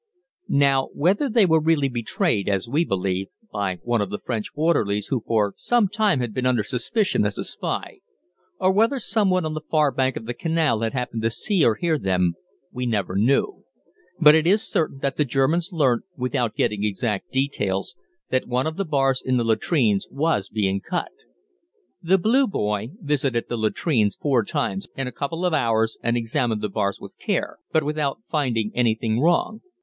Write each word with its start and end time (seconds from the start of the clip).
Now 0.49 0.87
whether 0.95 1.29
they 1.29 1.45
were 1.45 1.61
really 1.61 1.87
betrayed, 1.87 2.49
as 2.49 2.67
we 2.67 2.83
believe, 2.83 3.27
by 3.53 3.75
one 3.83 4.01
of 4.01 4.09
the 4.09 4.17
French 4.17 4.49
orderlies 4.55 5.09
who 5.09 5.21
for 5.27 5.53
some 5.57 5.87
time 5.87 6.21
had 6.21 6.33
been 6.33 6.47
under 6.47 6.63
suspicion 6.63 7.23
as 7.23 7.37
a 7.37 7.43
spy, 7.43 7.99
or 8.59 8.71
whether 8.73 8.97
some 8.97 9.29
one 9.29 9.45
on 9.45 9.53
the 9.53 9.61
far 9.61 9.91
bank 9.91 10.17
of 10.17 10.25
the 10.25 10.33
canal 10.33 10.79
had 10.81 10.93
happened 10.93 11.21
to 11.21 11.29
see 11.29 11.63
or 11.63 11.75
hear 11.75 11.99
them, 11.99 12.33
we 12.71 12.87
never 12.87 13.15
knew, 13.15 13.63
but 14.19 14.33
it 14.33 14.47
is 14.47 14.63
certain 14.67 14.97
that 15.03 15.17
the 15.17 15.23
Germans 15.23 15.69
learnt, 15.71 16.01
without 16.17 16.55
getting 16.55 16.83
exact 16.83 17.31
details, 17.31 17.95
that 18.31 18.47
one 18.47 18.65
of 18.65 18.77
the 18.77 18.85
bars 18.85 19.21
in 19.23 19.37
the 19.37 19.43
latrines 19.43 20.07
was 20.09 20.49
being 20.49 20.81
cut. 20.81 21.11
The 22.01 22.17
"Blue 22.17 22.47
Boy" 22.47 22.89
visited 22.99 23.49
the 23.49 23.55
latrines 23.57 24.15
four 24.15 24.43
times 24.45 24.87
in 24.97 25.05
a 25.05 25.11
couple 25.11 25.45
of 25.45 25.53
hours 25.53 25.99
and 26.01 26.17
examined 26.17 26.61
the 26.63 26.69
bars 26.69 26.99
with 26.99 27.19
care, 27.19 27.59
but 27.71 27.83
without 27.83 28.21
finding 28.27 28.71
anything 28.73 29.19
wrong. 29.21 29.61